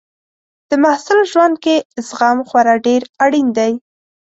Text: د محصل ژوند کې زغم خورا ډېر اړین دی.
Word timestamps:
د 0.69 0.71
محصل 0.83 1.19
ژوند 1.31 1.55
کې 1.63 1.75
زغم 2.07 2.37
خورا 2.49 2.75
ډېر 2.87 3.01
اړین 3.25 3.47
دی. 3.57 3.73